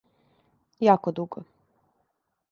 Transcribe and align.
Јако 0.87 1.13
дуго. 1.19 1.43